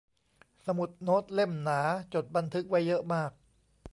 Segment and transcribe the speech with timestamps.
[0.65, 1.81] สมุดโน้ตเล่มหนา
[2.13, 3.31] จดบันทึกไว้เยอะมาก